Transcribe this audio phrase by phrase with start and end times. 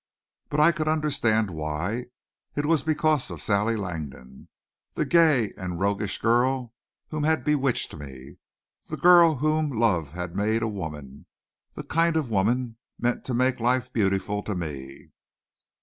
[0.49, 2.05] But I could understand why.
[2.55, 4.47] It was because of Sally Langdon,
[4.95, 6.73] the gay and roguish girl
[7.09, 8.37] who had bewitched me,
[8.87, 11.27] the girl whom love had made a woman
[11.75, 15.11] the kind of woman meant to make life beautiful for me.